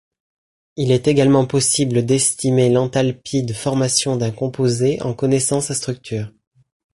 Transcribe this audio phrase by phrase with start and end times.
[0.77, 6.31] Il est également possible d'estimer l'enthalpie de formation d'un composé en connaissant sa structure.